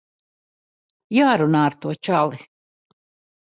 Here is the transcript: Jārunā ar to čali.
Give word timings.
Jārunā 1.19 1.63
ar 1.67 1.77
to 1.87 1.95
čali. 2.11 2.43